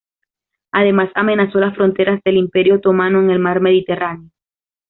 Además 0.71 1.11
amenazó 1.13 1.59
las 1.59 1.75
fronteras 1.75 2.19
del 2.25 2.37
Imperio 2.37 2.77
otomano 2.77 3.19
en 3.19 3.29
el 3.29 3.37
mar 3.37 3.61
Mediterráneo. 3.61 4.31